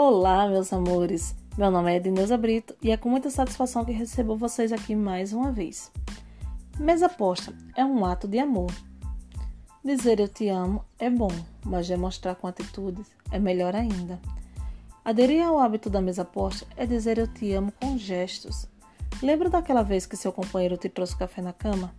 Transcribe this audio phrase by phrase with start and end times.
[0.00, 1.34] Olá, meus amores!
[1.56, 5.32] Meu nome é Edneuza Brito e é com muita satisfação que recebo vocês aqui mais
[5.32, 5.90] uma vez.
[6.78, 8.70] Mesa posta é um ato de amor.
[9.84, 11.32] Dizer eu te amo é bom,
[11.66, 14.20] mas demonstrar com atitudes é melhor ainda.
[15.04, 18.68] Aderir ao hábito da mesa posta é dizer eu te amo com gestos.
[19.20, 21.92] Lembra daquela vez que seu companheiro te trouxe café na cama?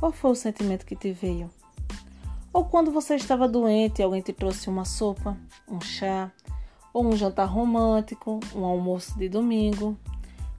[0.00, 1.48] Qual foi o sentimento que te veio?
[2.52, 5.36] Ou quando você estava doente e alguém te trouxe uma sopa,
[5.68, 6.32] um chá,
[6.94, 9.98] ou um jantar romântico, um almoço de domingo.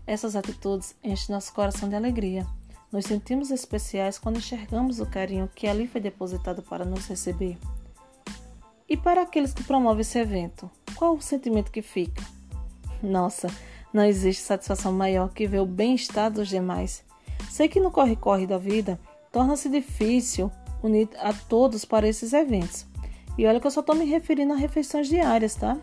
[0.06, 2.46] Essas atitudes enchem nosso coração de alegria.
[2.92, 7.58] Nos sentimos especiais quando enxergamos o carinho que ali foi depositado para nos receber.
[8.88, 12.22] E para aqueles que promovem esse evento, qual o sentimento que fica?
[13.02, 13.48] Nossa,
[13.92, 17.04] não existe satisfação maior que ver o bem-estar dos demais.
[17.50, 19.00] Sei que no corre-corre da vida
[19.32, 20.52] torna-se difícil
[20.84, 22.86] unir a todos para esses eventos.
[23.38, 25.78] E olha que eu só estou me referindo a refeições diárias, tá?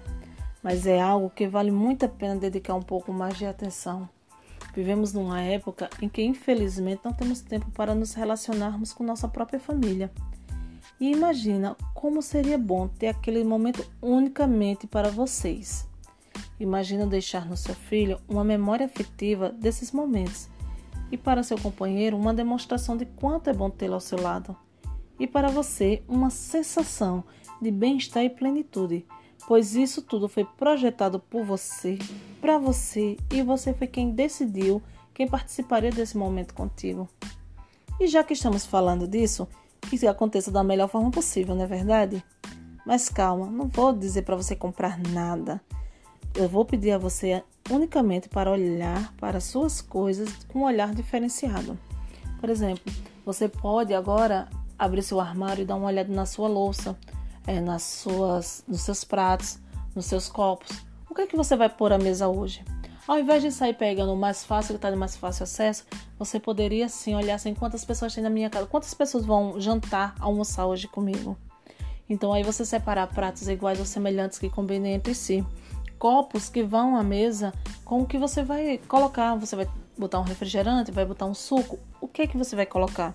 [0.62, 4.08] Mas é algo que vale muito a pena dedicar um pouco mais de atenção.
[4.74, 9.60] Vivemos numa época em que, infelizmente, não temos tempo para nos relacionarmos com nossa própria
[9.60, 10.10] família.
[10.98, 15.86] E imagina como seria bom ter aquele momento unicamente para vocês.
[16.58, 20.48] Imagina deixar no seu filho uma memória afetiva desses momentos
[21.10, 24.56] e para seu companheiro uma demonstração de quanto é bom tê-lo ao seu lado.
[25.18, 27.24] E para você, uma sensação
[27.60, 29.04] de bem-estar e plenitude
[29.46, 31.98] pois isso tudo foi projetado por você,
[32.40, 34.82] para você, e você foi quem decidiu
[35.14, 37.08] quem participaria desse momento contigo.
[38.00, 39.46] E já que estamos falando disso,
[39.82, 42.24] que aconteça da melhor forma possível, não é verdade?
[42.86, 45.60] Mas calma, não vou dizer para você comprar nada.
[46.34, 51.78] Eu vou pedir a você unicamente para olhar para suas coisas com um olhar diferenciado.
[52.40, 52.92] Por exemplo,
[53.24, 54.48] você pode agora
[54.78, 56.98] abrir seu armário e dar uma olhada na sua louça
[57.46, 59.58] é, nas suas, nos seus pratos,
[59.94, 60.84] nos seus copos.
[61.08, 62.64] O que é que você vai pôr à mesa hoje?
[63.06, 65.84] Ao invés de sair pegando o mais fácil, que está de mais fácil acesso,
[66.18, 70.14] você poderia sim olhar assim quantas pessoas tem na minha casa, quantas pessoas vão jantar,
[70.20, 71.36] almoçar hoje comigo.
[72.08, 75.44] Então aí você separar pratos iguais ou semelhantes que combinem entre si.
[75.98, 77.52] Copos que vão à mesa
[77.84, 79.34] com o que você vai colocar.
[79.36, 81.78] Você vai botar um refrigerante, vai botar um suco.
[82.00, 83.14] O que é que você vai colocar?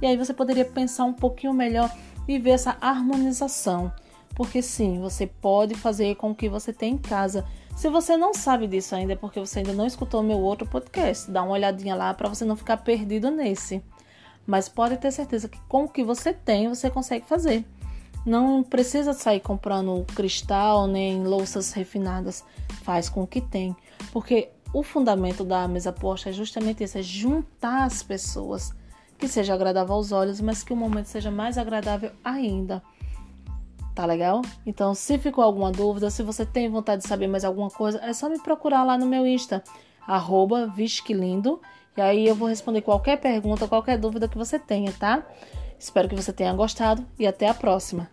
[0.00, 1.90] E aí você poderia pensar um pouquinho melhor
[2.26, 3.92] e ver essa harmonização.
[4.34, 7.44] Porque sim, você pode fazer com o que você tem em casa.
[7.74, 11.30] Se você não sabe disso ainda, é porque você ainda não escutou meu outro podcast,
[11.30, 13.82] dá uma olhadinha lá para você não ficar perdido nesse.
[14.46, 17.64] Mas pode ter certeza que com o que você tem, você consegue fazer.
[18.24, 22.44] Não precisa sair comprando cristal nem louças refinadas.
[22.82, 23.74] Faz com o que tem.
[24.12, 28.74] Porque o fundamento da mesa posta é justamente isso: é juntar as pessoas
[29.18, 32.82] que seja agradável aos olhos, mas que o momento seja mais agradável ainda.
[33.94, 34.42] Tá legal?
[34.66, 38.12] Então, se ficou alguma dúvida, se você tem vontade de saber mais alguma coisa, é
[38.12, 39.64] só me procurar lá no meu Insta,
[40.06, 41.60] arroba Visquilindo,
[41.96, 45.26] e aí eu vou responder qualquer pergunta, qualquer dúvida que você tenha, tá?
[45.78, 48.10] Espero que você tenha gostado e até a próxima.